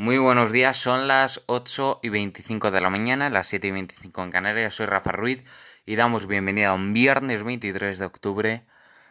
Muy 0.00 0.16
buenos 0.16 0.52
días, 0.52 0.76
son 0.76 1.08
las 1.08 1.42
8 1.46 1.98
y 2.04 2.08
25 2.08 2.70
de 2.70 2.80
la 2.80 2.88
mañana, 2.88 3.30
las 3.30 3.48
7 3.48 3.66
y 3.66 3.70
25 3.72 4.22
en 4.22 4.30
Canarias, 4.30 4.74
soy 4.74 4.86
Rafa 4.86 5.10
Ruiz 5.10 5.42
y 5.84 5.96
damos 5.96 6.28
bienvenida 6.28 6.68
a 6.68 6.74
un 6.74 6.94
viernes 6.94 7.42
23 7.42 7.98
de 7.98 8.04
octubre 8.04 8.62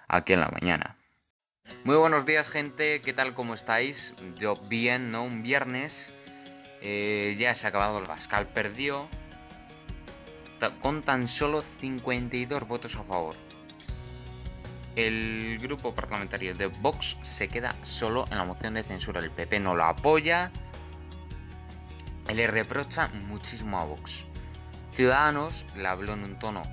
aquí 0.08 0.32
en 0.32 0.40
la 0.40 0.48
mañana. 0.48 0.96
Muy 1.84 1.98
buenos 1.98 2.26
días 2.26 2.50
gente, 2.50 3.02
¿qué 3.02 3.12
tal? 3.12 3.34
¿Cómo 3.34 3.54
estáis? 3.54 4.16
Yo 4.38 4.56
bien, 4.56 5.10
¿no? 5.10 5.26
Un 5.26 5.44
viernes, 5.44 6.14
eh, 6.80 7.36
ya 7.38 7.54
se 7.54 7.68
ha 7.68 7.70
acabado 7.70 8.00
el 8.00 8.06
Pascal, 8.06 8.48
perdió 8.48 9.10
con 10.80 11.04
tan 11.04 11.28
solo 11.28 11.64
52 11.64 12.66
votos 12.66 12.96
a 12.96 13.04
favor. 13.04 13.36
El 14.96 15.60
grupo 15.62 15.94
parlamentario 15.94 16.56
de 16.56 16.68
Vox 16.68 17.18
se 17.24 17.50
queda 17.50 17.76
solo 17.84 18.26
en 18.32 18.38
la 18.38 18.46
moción 18.46 18.74
de 18.74 18.84
censura. 18.84 19.20
El 19.20 19.32
PP 19.32 19.60
no 19.60 19.76
lo 19.76 19.84
apoya, 19.84 20.52
le 22.34 22.48
reprocha 22.48 23.08
muchísimo 23.10 23.80
a 23.80 23.86
Vox. 23.86 24.26
Ciudadanos 24.92 25.66
le 25.76 25.88
habló 25.88 26.14
en 26.14 26.24
un 26.24 26.40
tono 26.40 26.64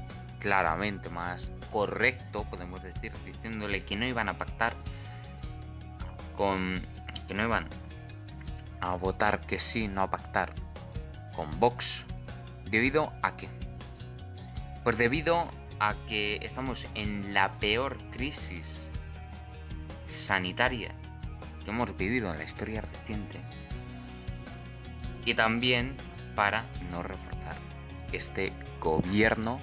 claramente 0.40 1.08
más 1.10 1.52
correcto, 1.70 2.44
podemos 2.50 2.82
decir, 2.82 3.12
diciéndole 3.24 3.84
que 3.84 3.96
no 3.96 4.06
iban 4.06 4.28
a 4.28 4.38
pactar 4.38 4.74
con. 6.34 6.86
que 7.26 7.34
no 7.34 7.44
iban 7.44 7.68
a 8.80 8.96
votar 8.96 9.40
que 9.40 9.58
sí, 9.58 9.88
no 9.88 10.02
a 10.02 10.10
pactar 10.10 10.54
con 11.34 11.58
Vox. 11.60 12.06
¿Debido 12.70 13.12
a 13.22 13.36
qué? 13.36 13.48
Pues 14.82 14.98
debido 14.98 15.48
a 15.80 15.94
que 16.06 16.38
estamos 16.42 16.86
en 16.94 17.34
la 17.34 17.52
peor 17.58 17.98
crisis 18.10 18.90
sanitaria 20.06 20.94
que 21.64 21.70
hemos 21.70 21.96
vivido 21.96 22.30
en 22.30 22.38
la 22.38 22.44
historia 22.44 22.82
reciente 22.82 23.40
y 25.24 25.34
también 25.34 25.96
para 26.34 26.64
no 26.90 27.02
reforzar 27.02 27.56
este 28.12 28.52
gobierno 28.80 29.58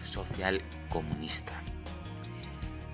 social 0.00 0.62
comunista. 0.88 1.54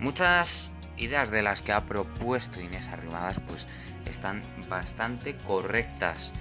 Muchas 0.00 0.70
ideas 0.96 1.30
de 1.30 1.42
las 1.42 1.62
que 1.62 1.72
ha 1.72 1.84
propuesto 1.86 2.60
Inés 2.60 2.88
Arrimadas 2.88 3.40
pues 3.46 3.66
están 4.06 4.42
bastante 4.68 5.36
correctas 5.36 6.32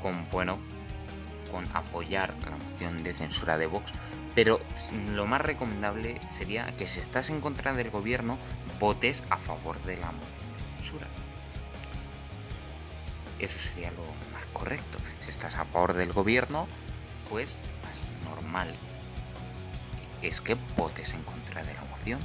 con 0.00 0.28
bueno 0.30 0.58
con 1.50 1.66
apoyar 1.74 2.34
la 2.44 2.56
moción 2.56 3.02
de 3.02 3.14
censura 3.14 3.58
de 3.58 3.66
Vox 3.66 3.92
pero 4.34 4.58
lo 5.12 5.26
más 5.26 5.40
recomendable 5.40 6.20
sería 6.28 6.66
que 6.76 6.86
si 6.86 7.00
estás 7.00 7.30
en 7.30 7.40
contra 7.40 7.72
del 7.72 7.90
gobierno 7.90 8.38
votes 8.78 9.24
a 9.30 9.38
favor 9.38 9.82
de 9.82 9.96
la 9.96 10.12
moción 10.12 10.52
de 10.54 10.76
censura 10.76 11.06
eso 13.38 13.58
sería 13.58 13.90
lo 13.92 14.04
más 14.32 14.44
correcto. 14.52 14.98
Si 15.20 15.30
estás 15.30 15.54
a 15.54 15.64
favor 15.64 15.94
del 15.94 16.12
gobierno, 16.12 16.66
pues 17.28 17.56
más 17.84 18.04
normal 18.24 18.74
es 20.22 20.40
que 20.40 20.56
votes 20.76 21.14
en 21.14 21.22
contra 21.22 21.62
de 21.64 21.74
la 21.74 21.84
moción. 21.84 22.20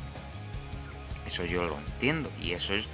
Eso 1.26 1.46
yo 1.46 1.64
lo 1.64 1.78
entiendo 1.78 2.32
y 2.42 2.54
eso 2.54 2.74
es 2.74 2.88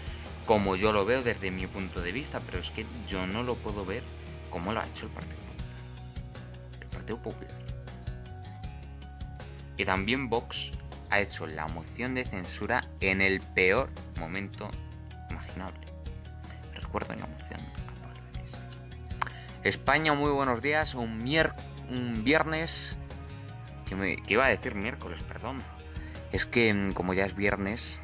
como 0.45 0.75
yo 0.75 0.91
lo 0.91 1.05
veo 1.05 1.23
desde 1.23 1.51
mi 1.51 1.67
punto 1.67 2.01
de 2.01 2.11
vista, 2.11 2.41
pero 2.41 2.59
es 2.59 2.71
que 2.71 2.85
yo 3.07 3.25
no 3.27 3.43
lo 3.43 3.55
puedo 3.55 3.85
ver 3.85 4.03
como 4.49 4.73
lo 4.73 4.81
ha 4.81 4.87
hecho 4.87 5.05
el 5.05 5.11
Partido 5.11 5.39
Popular. 5.41 5.75
El 6.81 6.87
Partido 6.87 7.21
Popular. 7.21 7.59
Y 9.77 9.85
también 9.85 10.29
Vox 10.29 10.73
ha 11.09 11.19
hecho 11.19 11.47
la 11.47 11.67
moción 11.67 12.15
de 12.15 12.25
censura 12.25 12.83
en 12.99 13.21
el 13.21 13.41
peor 13.41 13.89
momento 14.19 14.69
imaginable. 15.29 15.79
Recuerdo 16.75 17.15
la 17.15 17.27
moción 17.27 17.59
España, 19.63 20.13
muy 20.13 20.31
buenos 20.31 20.61
días. 20.61 20.95
Un, 20.95 21.21
un 21.89 22.23
viernes. 22.23 22.97
Que, 23.85 24.17
iba 24.27 24.45
a 24.45 24.49
decir 24.49 24.75
miércoles, 24.75 25.19
perdón. 25.27 25.63
Es 26.31 26.45
que 26.45 26.73
mm, 26.73 26.93
como 26.93 27.13
ya 27.13 27.25
es 27.25 27.35
viernes, 27.35 27.99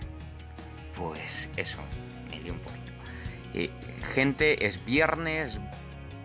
pues 0.98 1.50
eso, 1.56 1.80
me 2.30 2.42
lío 2.42 2.54
un 2.54 2.60
poquito. 2.60 2.92
Eh, 3.54 3.70
gente, 4.14 4.66
es 4.66 4.84
viernes 4.84 5.62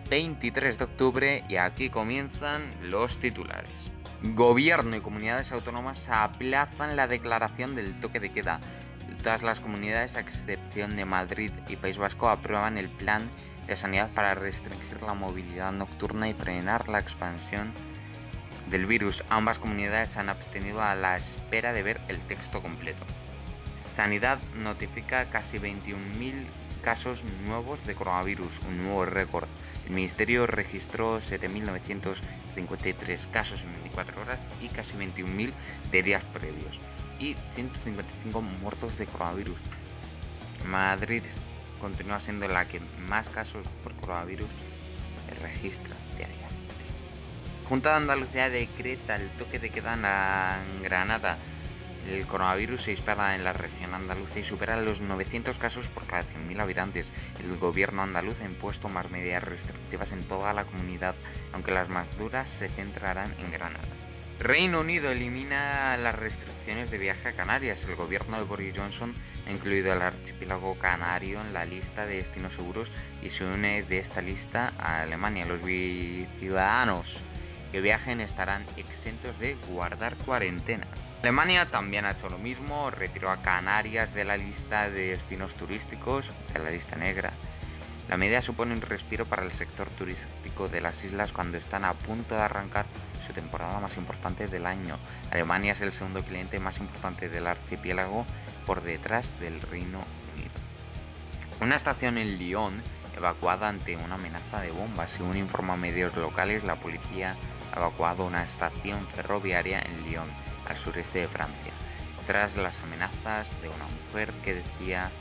23 0.09 0.77
de 0.77 0.83
octubre 0.83 1.43
y 1.47 1.55
aquí 1.55 1.89
comienzan 1.89 2.73
los 2.81 3.17
titulares. 3.17 3.91
Gobierno 4.23 4.97
y 4.97 5.01
comunidades 5.01 5.53
autónomas 5.53 6.09
aplazan 6.09 6.97
la 6.97 7.07
declaración 7.07 7.73
del 7.73 7.99
toque 8.01 8.19
de 8.19 8.31
queda. 8.31 8.59
Todas 9.23 9.43
las 9.43 9.59
comunidades, 9.59 10.15
a 10.15 10.21
excepción 10.21 10.95
de 10.95 11.05
Madrid 11.05 11.51
y 11.67 11.75
País 11.75 11.99
Vasco, 11.99 12.27
aprueban 12.27 12.79
el 12.79 12.89
plan 12.89 13.29
de 13.67 13.75
sanidad 13.75 14.09
para 14.15 14.33
restringir 14.33 15.03
la 15.03 15.13
movilidad 15.13 15.71
nocturna 15.71 16.27
y 16.27 16.33
frenar 16.33 16.89
la 16.89 16.97
expansión 16.97 17.71
del 18.71 18.87
virus. 18.87 19.23
Ambas 19.29 19.59
comunidades 19.59 20.17
han 20.17 20.29
abstenido 20.29 20.81
a 20.81 20.95
la 20.95 21.17
espera 21.17 21.71
de 21.71 21.83
ver 21.83 22.01
el 22.07 22.17
texto 22.21 22.63
completo. 22.63 23.03
Sanidad 23.77 24.39
notifica 24.55 25.29
casi 25.29 25.59
21.000 25.59 26.47
casos 26.81 27.23
nuevos 27.45 27.85
de 27.85 27.93
coronavirus, 27.93 28.61
un 28.67 28.79
nuevo 28.79 29.05
récord. 29.05 29.47
El 29.85 29.91
Ministerio 29.91 30.47
registró 30.47 31.19
7.953 31.19 33.29
casos 33.29 33.61
en 33.61 33.71
24 33.73 34.21
horas 34.21 34.47
y 34.61 34.69
casi 34.69 34.97
21.000 34.97 35.53
de 35.91 36.01
días 36.01 36.23
previos. 36.23 36.79
Y 37.21 37.35
155 37.53 38.41
muertos 38.41 38.97
de 38.97 39.05
coronavirus. 39.05 39.59
Madrid 40.65 41.21
continúa 41.79 42.19
siendo 42.19 42.47
la 42.47 42.67
que 42.67 42.79
más 43.07 43.29
casos 43.29 43.67
por 43.83 43.93
coronavirus 43.97 44.49
registra 45.39 45.95
diariamente. 46.17 46.51
Junta 47.65 47.91
de 47.91 47.97
Andalucía 47.97 48.49
decreta 48.49 49.15
el 49.15 49.29
toque 49.37 49.59
de 49.59 49.69
queda 49.69 49.93
en 49.93 50.81
Granada. 50.81 51.37
El 52.09 52.25
coronavirus 52.25 52.81
se 52.81 52.91
dispara 52.91 53.35
en 53.35 53.43
la 53.43 53.53
región 53.53 53.93
andaluza 53.93 54.39
y 54.39 54.43
supera 54.43 54.75
los 54.81 55.01
900 55.01 55.59
casos 55.59 55.89
por 55.89 56.07
cada 56.07 56.23
100.000 56.23 56.59
habitantes. 56.59 57.13
El 57.39 57.55
gobierno 57.57 58.01
andaluz 58.01 58.41
ha 58.41 58.45
impuesto 58.45 58.89
más 58.89 59.11
medidas 59.11 59.43
restrictivas 59.43 60.11
en 60.11 60.23
toda 60.23 60.53
la 60.53 60.65
comunidad, 60.65 61.13
aunque 61.53 61.71
las 61.71 61.87
más 61.89 62.17
duras 62.17 62.49
se 62.49 62.67
centrarán 62.67 63.35
en 63.37 63.51
Granada. 63.51 64.00
Reino 64.43 64.79
Unido 64.79 65.11
elimina 65.11 65.95
las 65.97 66.15
restricciones 66.15 66.89
de 66.89 66.97
viaje 66.97 67.29
a 67.29 67.33
Canarias. 67.33 67.85
El 67.85 67.95
gobierno 67.95 68.37
de 68.37 68.43
Boris 68.43 68.73
Johnson 68.75 69.13
ha 69.45 69.51
incluido 69.51 69.93
el 69.93 70.01
archipiélago 70.01 70.79
canario 70.79 71.39
en 71.41 71.53
la 71.53 71.63
lista 71.63 72.07
de 72.07 72.17
destinos 72.17 72.55
seguros 72.55 72.91
y 73.21 73.29
se 73.29 73.45
une 73.45 73.83
de 73.83 73.99
esta 73.99 74.19
lista 74.19 74.73
a 74.79 75.03
Alemania. 75.03 75.45
Los 75.45 75.59
ciudadanos 75.59 77.21
que 77.71 77.81
viajen 77.81 78.19
estarán 78.19 78.65
exentos 78.77 79.37
de 79.37 79.57
guardar 79.69 80.15
cuarentena. 80.15 80.87
Alemania 81.21 81.67
también 81.67 82.05
ha 82.05 82.13
hecho 82.13 82.27
lo 82.27 82.39
mismo, 82.39 82.89
retiró 82.89 83.29
a 83.29 83.43
Canarias 83.43 84.11
de 84.15 84.25
la 84.25 84.37
lista 84.37 84.89
de 84.89 85.09
destinos 85.09 85.53
turísticos, 85.53 86.31
de 86.51 86.59
la 86.63 86.71
lista 86.71 86.95
negra. 86.95 87.31
La 88.11 88.17
medida 88.17 88.41
supone 88.41 88.73
un 88.73 88.81
respiro 88.81 89.25
para 89.25 89.45
el 89.45 89.53
sector 89.53 89.89
turístico 89.89 90.67
de 90.67 90.81
las 90.81 91.05
islas 91.05 91.31
cuando 91.31 91.57
están 91.57 91.85
a 91.85 91.93
punto 91.93 92.35
de 92.35 92.41
arrancar 92.41 92.85
su 93.25 93.31
temporada 93.31 93.79
más 93.79 93.95
importante 93.95 94.49
del 94.49 94.65
año. 94.65 94.97
Alemania 95.31 95.71
es 95.71 95.79
el 95.79 95.93
segundo 95.93 96.21
cliente 96.21 96.59
más 96.59 96.79
importante 96.79 97.29
del 97.29 97.47
archipiélago 97.47 98.25
por 98.65 98.81
detrás 98.81 99.39
del 99.39 99.61
Reino 99.61 99.99
Unido. 100.33 100.51
Una 101.61 101.77
estación 101.77 102.17
en 102.17 102.37
Lyon 102.37 102.81
evacuada 103.15 103.69
ante 103.69 103.95
una 103.95 104.15
amenaza 104.15 104.59
de 104.59 104.71
bombas. 104.71 105.11
Según 105.11 105.37
informan 105.37 105.79
medios 105.79 106.17
locales, 106.17 106.65
la 106.65 106.75
policía 106.75 107.37
ha 107.73 107.79
evacuado 107.79 108.25
una 108.25 108.43
estación 108.43 109.07
ferroviaria 109.07 109.79
en 109.79 110.03
Lyon, 110.03 110.27
al 110.67 110.75
sureste 110.75 111.19
de 111.19 111.29
Francia, 111.29 111.71
tras 112.27 112.57
las 112.57 112.81
amenazas 112.81 113.55
de 113.61 113.69
una 113.69 113.85
mujer 113.85 114.33
que 114.43 114.55
decía 114.55 115.11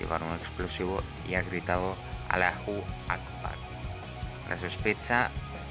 llevar 0.00 0.24
un 0.24 0.34
explosivo 0.34 1.00
y 1.28 1.36
ha 1.36 1.42
gritado 1.42 1.94
Allahu 2.28 2.82
Akbar. 3.08 3.54
La 4.48 4.56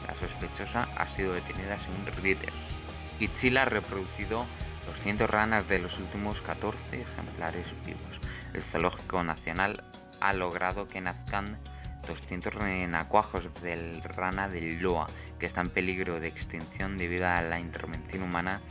la 0.07 0.15
sospechosa 0.15 0.88
ha 0.95 1.07
sido 1.07 1.33
detenida 1.33 1.79
según 1.79 2.05
Reuters. 2.05 2.79
Y 3.19 3.29
Chile 3.29 3.59
ha 3.59 3.65
reproducido 3.65 4.45
200 4.88 5.29
ranas 5.29 5.67
de 5.67 5.79
los 5.79 5.97
últimos 6.00 6.41
14 6.41 7.01
ejemplares 7.01 7.73
vivos. 7.85 8.19
El 8.53 8.61
Zoológico 8.61 9.23
Nacional 9.23 9.83
ha 10.19 10.33
logrado 10.33 10.88
que 10.88 11.01
nazcan 11.01 11.59
200 12.07 12.53
renacuajos 12.53 13.49
del 13.61 14.03
rana 14.03 14.49
del 14.49 14.81
Loa, 14.81 15.07
que 15.39 15.45
está 15.45 15.61
en 15.61 15.69
peligro 15.69 16.19
de 16.19 16.27
extinción 16.27 16.97
debido 16.97 17.27
a 17.27 17.41
la 17.41 17.59
intervención 17.59 18.23
humana 18.23 18.61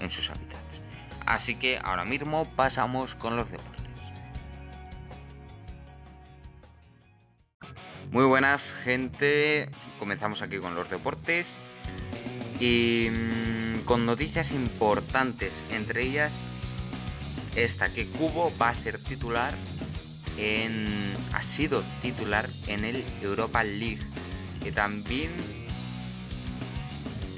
en 0.00 0.10
sus 0.10 0.30
hábitats. 0.30 0.82
Así 1.24 1.54
que 1.54 1.78
ahora 1.82 2.04
mismo 2.04 2.44
pasamos 2.56 3.14
con 3.14 3.36
los 3.36 3.50
deportes. 3.50 3.81
Muy 8.12 8.24
buenas 8.26 8.74
gente, 8.84 9.70
comenzamos 9.98 10.42
aquí 10.42 10.58
con 10.58 10.74
los 10.74 10.90
deportes 10.90 11.56
y 12.60 13.08
mm, 13.10 13.86
con 13.86 14.04
noticias 14.04 14.52
importantes, 14.52 15.64
entre 15.70 16.02
ellas 16.02 16.44
esta, 17.56 17.90
que 17.90 18.06
Cubo 18.06 18.52
va 18.60 18.68
a 18.68 18.74
ser 18.74 18.98
titular 18.98 19.54
en, 20.36 20.84
ha 21.32 21.42
sido 21.42 21.82
titular 22.02 22.50
en 22.66 22.84
el 22.84 23.02
Europa 23.22 23.64
League. 23.64 24.02
Que 24.62 24.72
también 24.72 25.30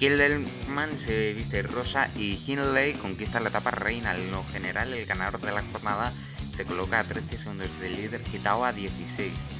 Kilderman 0.00 0.98
se 0.98 1.34
viste 1.34 1.62
rosa 1.62 2.10
y 2.16 2.42
Hindley 2.44 2.94
conquista 2.94 3.38
la 3.38 3.50
etapa 3.50 3.70
reina. 3.70 4.16
En 4.16 4.32
lo 4.32 4.44
general, 4.46 4.92
el 4.92 5.06
ganador 5.06 5.40
de 5.40 5.52
la 5.52 5.62
jornada 5.70 6.12
se 6.52 6.64
coloca 6.64 6.98
a 6.98 7.04
13 7.04 7.38
segundos 7.38 7.68
del 7.78 7.94
líder, 7.94 8.22
quitado 8.22 8.64
a 8.64 8.72
16. 8.72 9.53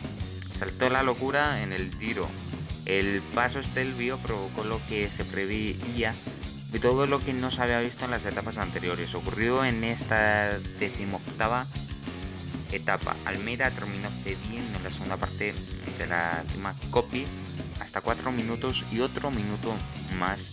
Saltó 0.55 0.89
la 0.89 1.03
locura 1.03 1.63
en 1.63 1.73
el 1.73 1.97
tiro. 1.97 2.29
El 2.87 3.23
paso 3.35 3.63
Stelvio 3.63 4.19
provocó 4.19 4.65
lo 4.65 4.81
que 4.89 5.11
se 5.11 5.25
preveía 5.25 6.15
y 6.73 6.79
todo 6.79 7.07
lo 7.07 7.21
que 7.21 7.33
no 7.33 7.51
se 7.51 7.63
había 7.63 7.81
visto 7.81 8.05
en 8.05 8.11
las 8.11 8.25
etapas 8.25 8.59
anteriores. 8.59 9.15
Ocurrió 9.15 9.65
en 9.65 9.85
esta 9.85 10.59
decimoctava 10.81 11.67
etapa. 12.73 13.17
Almeida 13.25 13.71
terminó 13.71 14.09
cediendo 14.23 14.79
en 14.79 14.85
la 14.85 14.91
segunda 14.91 15.17
parte 15.17 15.55
de 15.99 16.07
la 16.07 16.43
cima 16.53 16.75
Copy 16.91 17.27
hasta 17.81 18.01
4 18.01 18.33
minutos 18.33 18.85
y 18.91 19.01
otro 19.01 19.31
minuto 19.31 19.75
más 20.19 20.51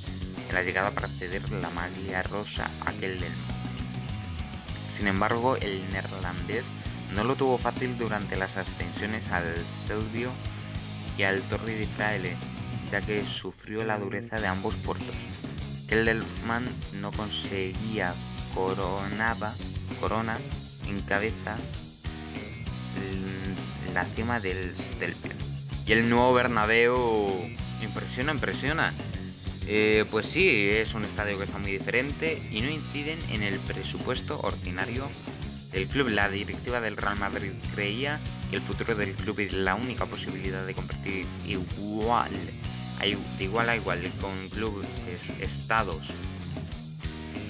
en 0.47 0.55
la 0.55 0.63
llegada 0.63 0.91
para 0.91 1.07
ceder 1.07 1.51
la 1.51 1.69
maglia 1.69 2.23
rosa 2.23 2.69
a 2.85 2.91
aquel 2.91 3.19
del 3.19 3.31
Sin 4.87 5.07
embargo, 5.07 5.55
el 5.57 5.89
neerlandés 5.91 6.65
no 7.15 7.23
lo 7.23 7.35
tuvo 7.35 7.57
fácil 7.57 7.97
durante 7.97 8.35
las 8.35 8.57
ascensiones 8.57 9.29
al 9.29 9.55
Stelvio 9.65 10.31
y 11.17 11.23
al 11.23 11.41
Torre 11.43 11.75
de 11.75 11.87
Fraile, 11.87 12.35
ya 12.91 13.01
que 13.01 13.25
sufrió 13.25 13.83
la 13.83 13.97
dureza 13.97 14.39
de 14.39 14.47
ambos 14.47 14.75
puertos. 14.75 15.15
Kelderman 15.87 16.65
no 17.01 17.11
conseguía 17.11 18.13
coronaba, 18.53 19.53
corona 19.99 20.37
en 20.87 21.01
cabeza 21.01 21.57
la 23.93 24.05
cima 24.05 24.39
del 24.39 24.75
Stelvio. 24.75 25.33
Y 25.85 25.91
el 25.91 26.09
nuevo 26.09 26.33
Bernabéu 26.33 27.33
impresiona, 27.81 28.31
impresiona. 28.31 28.93
Eh, 29.67 30.05
pues 30.09 30.27
sí, 30.27 30.69
es 30.71 30.93
un 30.93 31.05
estadio 31.05 31.37
que 31.37 31.43
está 31.43 31.57
muy 31.57 31.71
diferente 31.71 32.41
y 32.51 32.61
no 32.61 32.69
inciden 32.69 33.19
en 33.29 33.43
el 33.43 33.59
presupuesto 33.59 34.39
ordinario 34.41 35.07
del 35.71 35.87
club. 35.87 36.09
La 36.09 36.29
directiva 36.29 36.81
del 36.81 36.97
Real 36.97 37.17
Madrid 37.17 37.51
creía 37.73 38.19
que 38.49 38.55
el 38.55 38.61
futuro 38.61 38.95
del 38.95 39.13
club 39.13 39.39
es 39.39 39.53
la 39.53 39.75
única 39.75 40.05
posibilidad 40.05 40.65
de 40.65 40.73
competir 40.73 41.25
igual, 41.45 42.31
de 43.37 43.43
igual 43.43 43.69
a 43.69 43.75
igual 43.75 44.11
con 44.19 44.49
clubes, 44.49 44.87
estados 45.39 46.11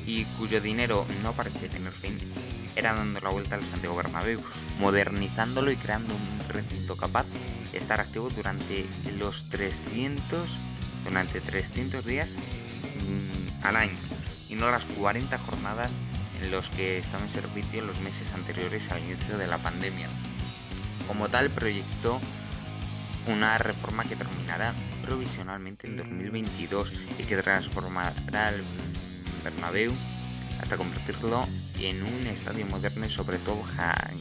y 0.06 0.24
cuyo 0.38 0.62
dinero 0.62 1.06
no 1.24 1.34
parece 1.34 1.70
tener 1.70 1.92
fin, 1.92 2.18
era 2.76 2.94
dando 2.94 3.20
la 3.20 3.30
vuelta 3.30 3.56
al 3.56 3.66
Santiago 3.66 3.96
Bernabéu, 3.96 4.42
modernizándolo 4.80 5.72
y 5.72 5.76
creando 5.76 6.16
un 6.16 6.50
recinto 6.50 6.96
capaz 6.96 7.26
de 7.72 7.78
estar 7.78 8.00
activo 8.02 8.30
durante 8.30 8.86
los 9.18 9.50
300 9.50 10.50
durante 11.04 11.42
300 11.42 12.06
días 12.06 12.38
mm, 12.38 13.66
al 13.66 13.76
año 13.76 13.98
y 14.50 14.56
no 14.56 14.70
las 14.70 14.86
40 14.86 15.38
jornadas 15.40 15.92
los 16.50 16.70
que 16.70 16.98
estaba 16.98 17.24
en 17.24 17.30
servicio 17.30 17.80
en 17.80 17.88
los 17.88 18.00
meses 18.00 18.34
anteriores 18.34 18.92
al 18.92 19.04
inicio 19.04 19.38
de 19.38 19.48
la 19.48 19.58
pandemia. 19.58 20.08
Como 21.08 21.30
tal, 21.30 21.50
proyectó 21.50 22.20
una 23.28 23.58
reforma 23.58 24.04
que 24.04 24.16
terminará 24.16 24.74
provisionalmente 25.04 25.88
en 25.88 25.98
2022 25.98 26.92
y 27.20 27.24
que 27.24 27.38
transformará 27.38 28.50
el 28.50 28.64
Bernabéu 29.44 29.92
hasta 30.62 30.78
convertirlo 30.78 31.48
en 31.80 32.04
un 32.04 32.28
estadio 32.28 32.66
moderno 32.68 33.06
y 33.06 33.10
sobre 33.10 33.40
todo 33.40 33.64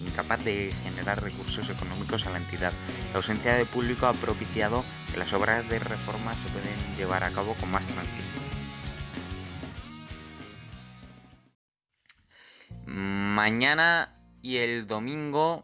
incapaz 0.06 0.42
de 0.44 0.72
generar 0.84 1.22
recursos 1.22 1.68
económicos 1.68 2.26
a 2.26 2.30
la 2.30 2.38
entidad. 2.38 2.72
La 3.12 3.18
ausencia 3.18 3.54
de 3.54 3.66
público 3.66 4.06
ha 4.06 4.14
propiciado 4.14 4.84
que 5.12 5.18
las 5.18 5.32
obras 5.32 5.68
de 5.68 5.78
reforma 5.78 6.32
se 6.32 6.48
pueden 6.48 6.96
llevar 6.96 7.24
a 7.24 7.30
cabo 7.30 7.54
con 7.54 7.70
más 7.70 7.86
tranquilidad. 7.86 8.39
Mañana 13.40 14.12
y 14.42 14.58
el 14.58 14.86
domingo 14.86 15.62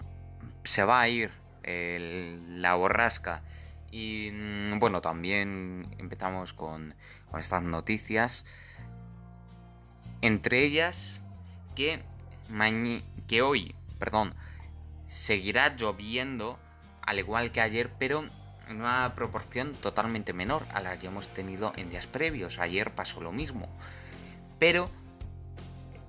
se 0.65 0.83
va 0.83 1.03
a 1.03 1.11
ir 1.11 1.31
la 1.63 2.75
borrasca. 2.75 3.43
Y 3.91 4.31
mm, 4.33 4.79
bueno, 4.79 5.03
también 5.03 5.95
empezamos 5.99 6.55
con, 6.55 6.95
estas 7.39 7.63
noticias. 7.63 8.47
Entre 10.23 10.65
ellas 10.65 11.21
que, 11.75 12.03
que 13.29 13.43
hoy, 13.43 13.75
perdón, 13.99 14.35
seguirá 15.07 15.77
lloviendo 15.77 16.59
al 17.03 17.19
igual 17.19 17.53
que 17.53 17.61
ayer, 17.61 17.91
pero 17.99 18.25
en 18.69 18.81
una 18.81 19.15
proporción 19.15 19.75
totalmente 19.75 20.33
menor 20.33 20.65
a 20.73 20.81
la 20.81 20.99
que 20.99 21.09
hemos 21.09 21.29
tenido 21.29 21.75
en 21.77 21.91
días 21.91 22.07
previos. 22.07 22.59
Ayer 22.59 22.95
pasó 22.95 23.21
lo 23.21 23.33
mismo. 23.33 23.69
Pero 24.59 24.89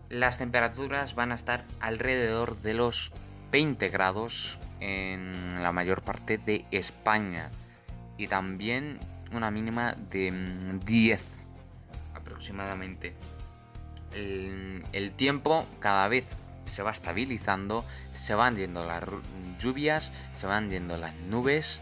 las 0.09 0.37
temperaturas 0.37 1.15
van 1.15 1.31
a 1.31 1.35
estar 1.35 1.65
alrededor 1.79 2.57
de 2.61 2.73
los 2.73 3.11
20 3.51 3.89
grados 3.89 4.59
en 4.79 5.61
la 5.61 5.71
mayor 5.71 6.01
parte 6.01 6.37
de 6.37 6.65
España. 6.71 7.51
Y 8.17 8.27
también 8.27 8.99
una 9.31 9.51
mínima 9.51 9.93
de 10.09 10.31
10 10.85 11.23
aproximadamente 12.15 13.15
el, 14.15 15.11
tiempo 15.15 15.65
cada 15.79 16.07
vez 16.07 16.25
se 16.65 16.83
va 16.83 16.91
estabilizando, 16.91 17.85
se 18.11 18.35
van 18.35 18.57
yendo 18.57 18.85
las 18.85 19.03
lluvias, 19.59 20.11
se 20.33 20.47
van 20.47 20.69
yendo 20.69 20.97
las 20.97 21.15
nubes 21.15 21.81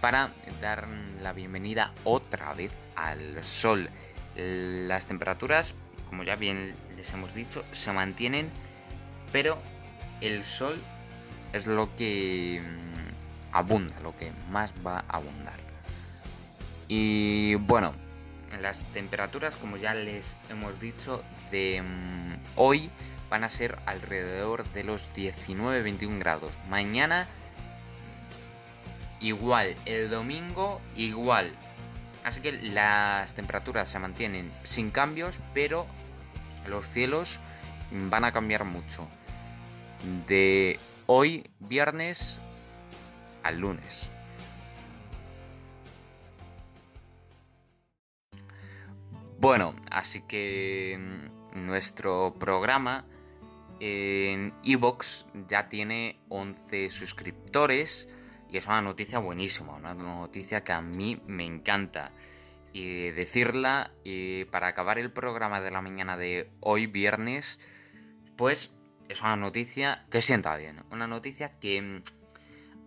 para 0.00 0.30
dar 0.60 0.86
la 1.20 1.32
bienvenida 1.32 1.92
otra 2.04 2.52
vez 2.54 2.72
al 2.94 3.42
sol. 3.44 3.88
Las 4.36 5.06
temperaturas, 5.06 5.74
como 6.08 6.22
ya 6.22 6.36
bien 6.36 6.74
les 6.98 7.12
hemos 7.12 7.34
dicho, 7.34 7.64
se 7.70 7.92
mantienen, 7.92 8.50
pero 9.32 9.58
el 10.20 10.44
sol 10.44 10.78
es 11.52 11.66
lo 11.66 11.94
que 11.96 12.60
mm, 12.62 13.56
abunda, 13.56 13.98
lo 14.00 14.16
que 14.16 14.32
más 14.50 14.74
va 14.86 14.98
a 15.08 15.16
abundar. 15.16 15.58
Y 16.88 17.54
bueno, 17.54 17.94
las 18.60 18.82
temperaturas, 18.92 19.56
como 19.56 19.76
ya 19.76 19.94
les 19.94 20.36
hemos 20.50 20.80
dicho, 20.80 21.22
de 21.50 21.82
mm, 21.82 22.36
hoy 22.56 22.90
van 23.30 23.44
a 23.44 23.48
ser 23.48 23.78
alrededor 23.86 24.64
de 24.72 24.84
los 24.84 25.12
19-21 25.14 26.18
grados. 26.18 26.52
Mañana 26.68 27.26
igual, 29.20 29.74
el 29.84 30.10
domingo 30.10 30.80
igual. 30.96 31.52
Así 32.24 32.40
que 32.40 32.52
las 32.52 33.34
temperaturas 33.34 33.88
se 33.88 33.98
mantienen 33.98 34.50
sin 34.62 34.90
cambios, 34.90 35.38
pero 35.54 35.86
los 36.68 36.88
cielos 36.88 37.40
van 37.90 38.24
a 38.24 38.32
cambiar 38.32 38.64
mucho. 38.64 39.08
De 40.26 40.78
hoy 41.06 41.50
viernes 41.58 42.40
al 43.42 43.58
lunes. 43.58 44.10
Bueno, 49.40 49.74
así 49.90 50.22
que 50.22 50.98
mm, 51.54 51.66
nuestro 51.66 52.34
programa 52.38 53.04
en 53.80 54.52
Evox 54.64 55.26
ya 55.46 55.68
tiene 55.68 56.18
11 56.28 56.90
suscriptores 56.90 58.08
y 58.50 58.56
es 58.56 58.66
una 58.66 58.82
noticia 58.82 59.20
buenísima, 59.20 59.74
una 59.74 59.94
noticia 59.94 60.64
que 60.64 60.72
a 60.72 60.80
mí 60.80 61.20
me 61.26 61.44
encanta. 61.44 62.12
Decirla, 63.12 63.92
y 64.04 64.44
para 64.46 64.68
acabar 64.68 64.98
el 64.98 65.10
programa 65.10 65.60
de 65.60 65.70
la 65.70 65.82
mañana 65.82 66.16
de 66.16 66.50
hoy 66.60 66.86
viernes, 66.86 67.58
pues 68.36 68.78
es 69.08 69.20
una 69.22 69.36
noticia 69.36 70.06
que 70.10 70.20
sienta 70.20 70.56
bien, 70.56 70.84
una 70.90 71.06
noticia 71.06 71.58
que 71.58 71.80
mm, 71.80 72.02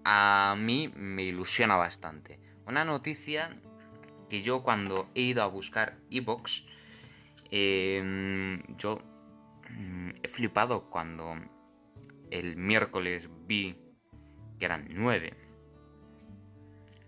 a 0.03 0.55
mí 0.57 0.91
me 0.95 1.23
ilusiona 1.23 1.75
bastante. 1.75 2.39
Una 2.65 2.85
noticia 2.85 3.49
que 4.29 4.41
yo 4.41 4.63
cuando 4.63 5.09
he 5.15 5.21
ido 5.21 5.43
a 5.43 5.47
buscar 5.47 5.97
Evox, 6.09 6.65
em, 7.49 8.63
yo 8.77 8.99
mm, 9.69 10.09
he 10.23 10.27
flipado 10.27 10.89
cuando 10.89 11.35
el 12.29 12.55
miércoles 12.55 13.29
vi 13.45 13.77
que 14.57 14.65
eran 14.65 14.87
9. 14.89 15.33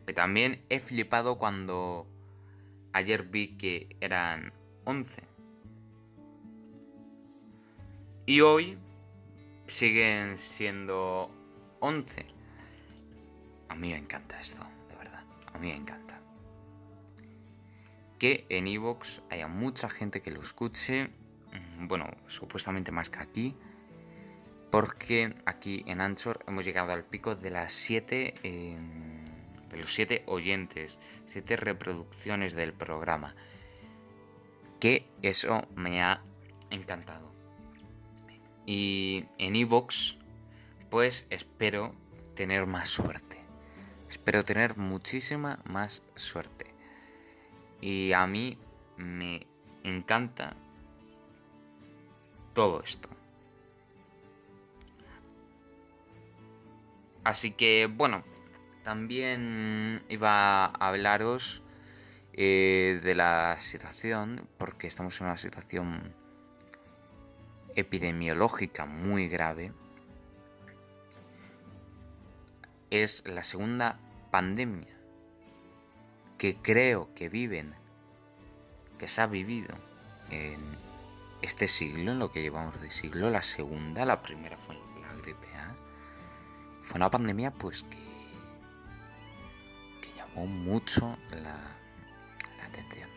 Y 0.07 0.13
también 0.13 0.65
he 0.69 0.79
flipado 0.79 1.37
cuando 1.37 2.12
ayer 2.93 3.23
vi 3.23 3.57
que 3.57 3.95
eran 3.99 4.53
11. 4.85 5.23
Y 8.25 8.41
hoy 8.41 8.77
siguen 9.67 10.37
siendo 10.37 11.29
11. 11.79 12.25
A 13.69 13.75
mí 13.75 13.89
me 13.89 13.97
encanta 13.97 14.39
esto, 14.39 14.65
de 14.89 14.95
verdad. 14.95 15.23
A 15.53 15.57
mí 15.57 15.67
me 15.67 15.75
encanta 15.75 16.03
que 18.23 18.45
en 18.47 18.67
Evox 18.67 19.21
haya 19.29 19.49
mucha 19.49 19.89
gente 19.89 20.21
que 20.21 20.31
lo 20.31 20.41
escuche, 20.41 21.09
mm, 21.77 21.89
bueno, 21.89 22.09
supuestamente 22.27 22.89
más 22.89 23.09
que 23.09 23.19
aquí, 23.19 23.55
porque 24.71 25.35
aquí 25.45 25.83
en 25.87 25.99
Anchor 25.99 26.41
hemos 26.47 26.63
llegado 26.63 26.93
al 26.93 27.03
pico 27.03 27.35
de 27.35 27.49
las 27.49 27.73
7 27.73 28.33
em, 28.43 29.12
de 29.73 29.81
los 29.81 29.93
7 29.93 30.23
oyentes, 30.27 30.99
7 31.25 31.57
reproducciones 31.57 32.53
del 32.53 32.73
programa. 32.73 33.35
Que 34.79 35.05
eso 35.21 35.67
me 35.75 36.01
ha 36.01 36.21
encantado. 36.69 37.31
Y 38.65 39.25
en 39.37 39.55
Evox, 39.55 40.17
pues 40.89 41.27
espero 41.29 41.93
tener 42.35 42.65
más 42.65 42.89
suerte. 42.89 43.43
Espero 44.07 44.43
tener 44.43 44.77
muchísima 44.77 45.59
más 45.65 46.03
suerte. 46.15 46.73
Y 47.81 48.13
a 48.13 48.25
mí 48.27 48.57
me 48.97 49.45
encanta 49.83 50.55
todo 52.53 52.81
esto. 52.81 53.09
Así 57.23 57.51
que 57.51 57.89
bueno, 57.91 58.23
también 58.83 60.03
iba 60.09 60.65
a 60.65 60.87
hablaros 60.87 61.63
eh, 62.33 62.99
de 63.03 63.15
la 63.15 63.57
situación, 63.59 64.47
porque 64.57 64.87
estamos 64.87 65.19
en 65.19 65.27
una 65.27 65.37
situación 65.37 66.13
epidemiológica 67.75 68.85
muy 68.85 69.27
grave. 69.27 69.71
Es 72.89 73.23
la 73.25 73.43
segunda 73.43 73.99
pandemia 74.31 74.93
que 76.37 76.57
creo 76.57 77.13
que 77.15 77.29
viven, 77.29 77.73
que 78.97 79.07
se 79.07 79.21
ha 79.21 79.27
vivido 79.27 79.75
en 80.29 80.59
este 81.41 81.67
siglo, 81.67 82.11
en 82.11 82.19
lo 82.19 82.31
que 82.31 82.41
llevamos 82.41 82.79
de 82.81 82.91
siglo, 82.91 83.29
la 83.29 83.43
segunda, 83.43 84.05
la 84.05 84.21
primera 84.21 84.57
fue 84.57 84.75
la 85.01 85.13
gripe 85.15 85.47
A. 85.55 85.75
Fue 86.81 86.97
una 86.97 87.09
pandemia 87.09 87.51
pues 87.51 87.83
que, 87.83 87.97
que 87.97 88.12
llamó 90.35 90.47
mucho 90.47 91.17
la, 91.31 91.75
la 92.57 92.65
atención. 92.65 93.09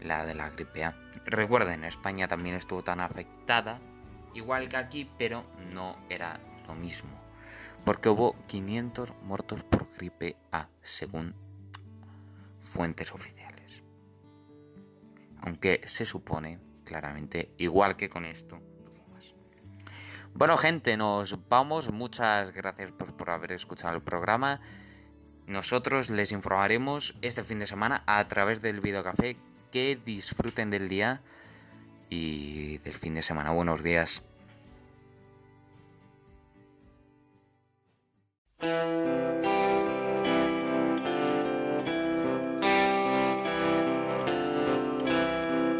La 0.00 0.26
de 0.26 0.34
la 0.34 0.50
gripe 0.50 0.84
A. 0.84 0.94
Recuerden, 1.24 1.84
España 1.84 2.28
también 2.28 2.54
estuvo 2.54 2.82
tan 2.82 3.00
afectada, 3.00 3.80
igual 4.34 4.68
que 4.68 4.76
aquí, 4.76 5.10
pero 5.18 5.44
no 5.72 5.96
era 6.08 6.40
lo 6.66 6.74
mismo. 6.74 7.10
Porque 7.84 8.08
hubo 8.08 8.36
500 8.46 9.14
muertos 9.22 9.64
por 9.64 9.90
gripe 9.96 10.36
A, 10.52 10.68
según 10.82 11.34
fuentes 12.60 13.12
oficiales 13.12 13.46
aunque 15.46 15.80
se 15.84 16.04
supone 16.04 16.58
claramente 16.84 17.54
igual 17.56 17.96
que 17.96 18.10
con 18.10 18.24
esto. 18.24 18.60
Bueno 20.36 20.58
gente, 20.58 20.98
nos 20.98 21.48
vamos. 21.48 21.90
Muchas 21.90 22.52
gracias 22.52 22.92
por, 22.92 23.30
haber 23.30 23.52
escuchado 23.52 23.96
el 23.96 24.02
programa. 24.02 24.60
Nosotros 25.46 26.10
les 26.10 26.30
informaremos 26.30 27.16
este 27.22 27.42
fin 27.42 27.58
de 27.58 27.66
semana 27.66 28.02
a 28.06 28.28
través 28.28 28.60
del 28.60 28.82
videocafé. 28.82 29.38
Que 29.72 29.96
disfruten 29.96 30.68
del 30.68 30.90
día 30.90 31.22
y 32.10 32.76
del 32.78 32.92
fin 32.96 33.14
de 33.14 33.22
semana. 33.22 33.52
Buenos 33.52 33.82
días. 33.82 34.26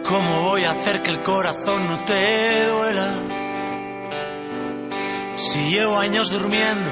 ¿Cómo 0.02 0.40
voy 0.44 0.64
a 0.64 0.70
hacer 0.70 1.02
que 1.02 1.10
el 1.10 1.22
corazón 1.22 1.88
no 1.88 2.02
te 2.02 2.66
duela? 2.68 3.35
Si 5.36 5.70
llevo 5.70 5.98
años 5.98 6.30
durmiendo, 6.30 6.90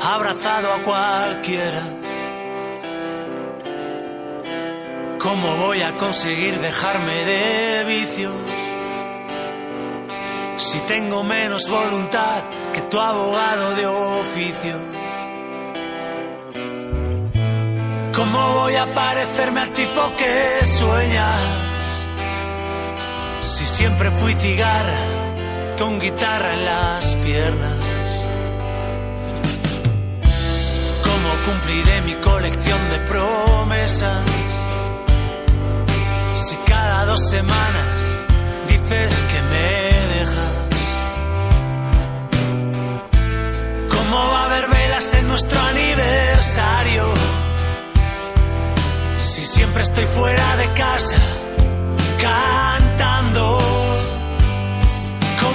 abrazado 0.00 0.72
a 0.72 0.82
cualquiera. 0.82 1.82
¿Cómo 5.18 5.56
voy 5.56 5.82
a 5.82 5.96
conseguir 5.96 6.60
dejarme 6.60 7.24
de 7.24 7.84
vicios? 7.84 8.32
Si 10.58 10.78
tengo 10.86 11.24
menos 11.24 11.68
voluntad 11.68 12.44
que 12.72 12.82
tu 12.82 13.00
abogado 13.00 13.74
de 13.74 13.86
oficio. 13.86 14.76
¿Cómo 18.14 18.52
voy 18.60 18.76
a 18.76 18.94
parecerme 18.94 19.60
al 19.60 19.72
tipo 19.72 20.14
que 20.16 20.64
sueña? 20.64 21.36
Siempre 23.40 24.10
fui 24.12 24.32
cigarra 24.34 25.25
con 25.78 25.98
guitarra 26.00 26.54
en 26.54 26.64
las 26.64 27.14
piernas. 27.16 27.86
¿Cómo 31.04 31.30
cumpliré 31.44 32.00
mi 32.02 32.14
colección 32.14 32.90
de 32.90 32.98
promesas? 33.00 34.24
Si 36.34 36.56
cada 36.66 37.04
dos 37.04 37.28
semanas 37.28 38.16
dices 38.68 39.12
que 39.30 39.42
me 39.42 40.08
dejas. 40.14 40.56
¿Cómo 43.90 44.16
va 44.30 44.42
a 44.42 44.44
haber 44.46 44.68
velas 44.68 45.14
en 45.14 45.28
nuestro 45.28 45.60
aniversario? 45.60 47.12
Si 49.18 49.44
siempre 49.44 49.82
estoy 49.82 50.04
fuera 50.04 50.56
de 50.56 50.72
casa 50.72 51.16
cantando. 52.20 53.65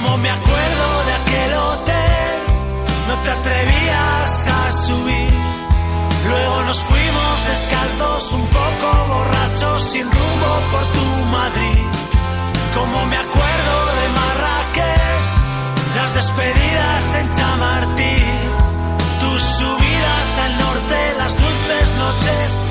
Como 0.01 0.17
me 0.17 0.31
acuerdo 0.31 1.03
de 1.05 1.13
aquel 1.13 1.53
hotel, 1.53 2.33
no 3.07 3.15
te 3.23 3.29
atrevías 3.29 4.47
a 4.47 4.71
subir. 4.71 5.33
Luego 6.27 6.61
nos 6.63 6.79
fuimos 6.79 7.33
descalzos, 7.47 8.31
un 8.33 8.45
poco 8.47 8.87
borrachos, 9.09 9.83
sin 9.83 10.03
rumbo 10.03 10.51
por 10.71 10.85
tu 10.97 11.25
Madrid. 11.29 11.85
Como 12.73 13.05
me 13.05 13.15
acuerdo 13.15 13.75
de 13.99 14.05
Marrakech, 14.17 15.27
las 15.95 16.13
despedidas 16.15 17.15
en 17.19 17.35
Chamartí, 17.35 18.17
tus 19.21 19.41
subidas 19.41 20.29
al 20.45 20.57
norte, 20.57 21.13
las 21.19 21.37
dulces 21.37 21.89
noches 21.97 22.70